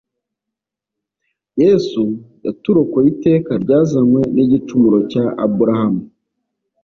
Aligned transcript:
Yesu 1.61 2.03
yaturokoye 2.45 3.07
iteka 3.15 3.51
ryazanywe 3.63 4.21
n 4.33 4.37
igicumuro 4.43 4.97
cya 5.11 5.25
aburahamu 5.45 6.01